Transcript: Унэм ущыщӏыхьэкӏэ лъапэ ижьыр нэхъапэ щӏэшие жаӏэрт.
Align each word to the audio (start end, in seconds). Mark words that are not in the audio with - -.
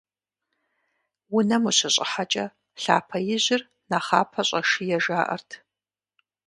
Унэм 1.35 1.63
ущыщӏыхьэкӏэ 1.69 2.45
лъапэ 2.81 3.17
ижьыр 3.35 3.61
нэхъапэ 3.89 4.41
щӏэшие 4.47 4.97
жаӏэрт. 5.03 5.49